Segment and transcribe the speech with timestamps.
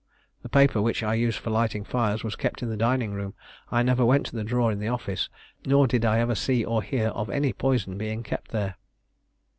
[0.41, 3.35] The paper which I used for lighting fires was kept in the dining room.
[3.71, 5.29] I never went to the drawer in the office,
[5.63, 8.77] nor did I ever see or hear of any poison being kept there.